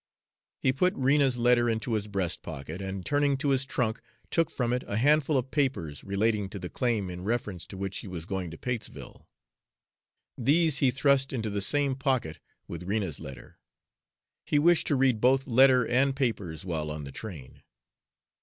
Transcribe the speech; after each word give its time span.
He 0.57 0.73
put 0.73 0.95
Rena's 0.95 1.37
letter 1.37 1.69
into 1.69 1.93
his 1.93 2.07
breast 2.07 2.41
pocket, 2.41 2.81
and 2.81 3.05
turning 3.05 3.37
to 3.37 3.49
his 3.49 3.65
trunk, 3.65 4.01
took 4.31 4.49
from 4.49 4.73
it 4.73 4.83
a 4.87 4.97
handful 4.97 5.37
of 5.37 5.51
papers 5.51 6.03
relating 6.03 6.49
to 6.49 6.57
the 6.57 6.69
claim 6.71 7.11
in 7.11 7.23
reference 7.23 7.67
to 7.67 7.77
which 7.77 7.99
he 7.99 8.07
was 8.07 8.25
going 8.25 8.49
to 8.49 8.57
Patesville. 8.57 9.27
These 10.35 10.79
he 10.79 10.89
thrust 10.89 11.31
into 11.31 11.51
the 11.51 11.61
same 11.61 11.93
pocket 11.95 12.39
with 12.67 12.81
Rena's 12.81 13.19
letter; 13.19 13.59
he 14.43 14.57
wished 14.57 14.87
to 14.87 14.95
read 14.95 15.21
both 15.21 15.45
letter 15.45 15.87
and 15.87 16.15
papers 16.15 16.65
while 16.65 16.89
on 16.89 17.03
the 17.03 17.11
train. 17.11 17.61